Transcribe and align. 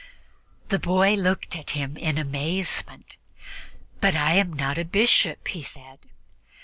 The 0.69 0.79
boy 0.79 1.13
looked 1.13 1.55
at 1.55 1.69
him 1.77 1.95
in 1.95 2.17
amazement. 2.17 3.17
"But 3.99 4.15
I 4.15 4.33
am 4.33 4.51
not 4.51 4.79
a 4.79 4.83
bishop," 4.83 5.49
he 5.49 5.61
said. 5.61 5.99